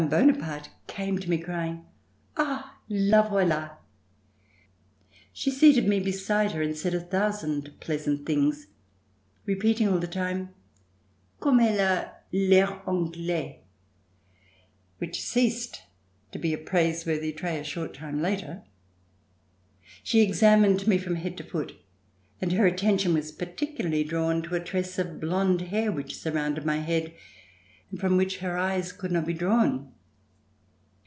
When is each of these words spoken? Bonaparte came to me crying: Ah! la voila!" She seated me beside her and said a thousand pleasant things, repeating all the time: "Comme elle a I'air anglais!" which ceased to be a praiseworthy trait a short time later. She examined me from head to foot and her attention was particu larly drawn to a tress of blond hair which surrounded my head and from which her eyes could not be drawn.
Bonaparte 0.09 0.71
came 0.87 1.19
to 1.19 1.29
me 1.29 1.37
crying: 1.37 1.85
Ah! 2.35 2.79
la 2.89 3.21
voila!" 3.29 3.77
She 5.31 5.51
seated 5.51 5.87
me 5.87 5.99
beside 5.99 6.53
her 6.53 6.61
and 6.63 6.75
said 6.75 6.95
a 6.95 6.99
thousand 6.99 7.79
pleasant 7.79 8.25
things, 8.25 8.65
repeating 9.45 9.87
all 9.87 9.99
the 9.99 10.07
time: 10.07 10.55
"Comme 11.39 11.59
elle 11.59 11.79
a 11.79 12.11
I'air 12.33 12.81
anglais!" 12.89 13.61
which 14.97 15.21
ceased 15.21 15.83
to 16.31 16.39
be 16.39 16.51
a 16.51 16.57
praiseworthy 16.57 17.31
trait 17.31 17.59
a 17.61 17.63
short 17.63 17.93
time 17.93 18.23
later. 18.23 18.63
She 20.01 20.21
examined 20.23 20.87
me 20.87 20.97
from 20.97 21.17
head 21.17 21.37
to 21.37 21.43
foot 21.43 21.73
and 22.41 22.53
her 22.53 22.65
attention 22.65 23.13
was 23.13 23.31
particu 23.31 23.77
larly 23.81 24.03
drawn 24.07 24.41
to 24.41 24.55
a 24.55 24.59
tress 24.63 24.97
of 24.97 25.21
blond 25.21 25.61
hair 25.61 25.91
which 25.91 26.17
surrounded 26.17 26.65
my 26.65 26.77
head 26.77 27.13
and 27.91 27.99
from 27.99 28.15
which 28.15 28.37
her 28.37 28.57
eyes 28.57 28.93
could 28.93 29.11
not 29.11 29.25
be 29.25 29.33
drawn. 29.33 29.91